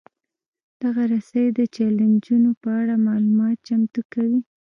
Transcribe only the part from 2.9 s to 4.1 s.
معلومات چمتو